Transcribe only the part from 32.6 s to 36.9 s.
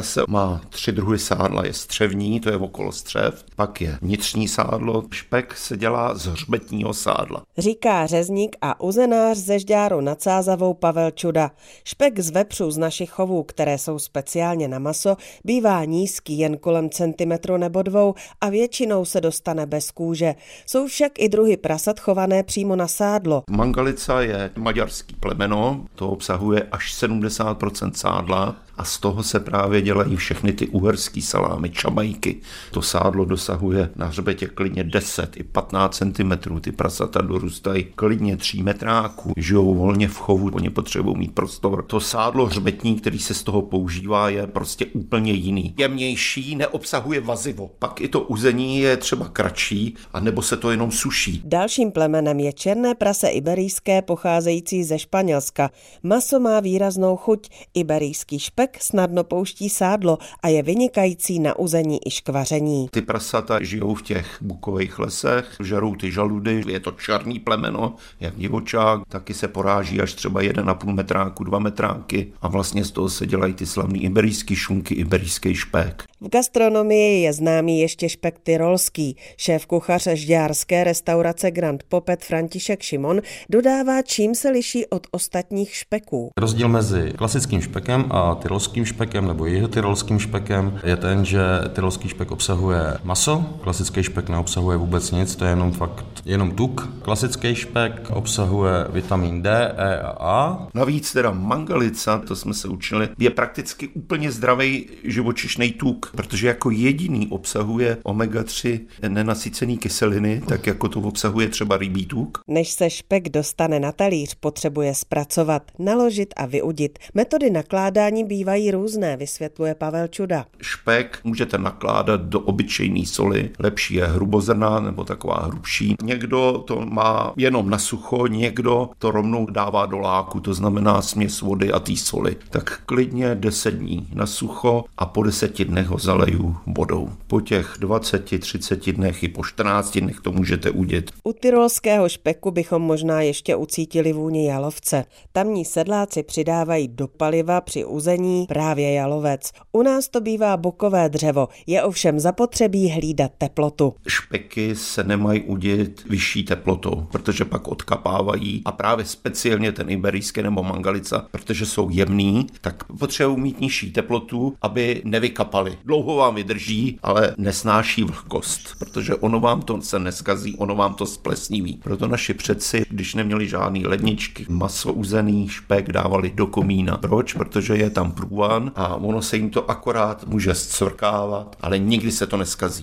To sádlo dosahuje na hřbetě klidně 10 i 15 cm. Ty